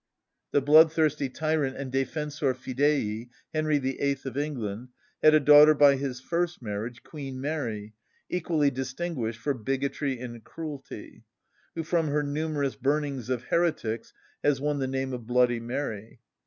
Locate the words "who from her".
11.75-12.23